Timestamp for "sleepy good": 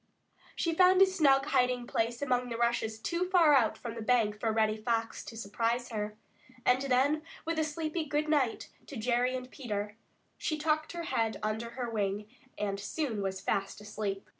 7.63-8.27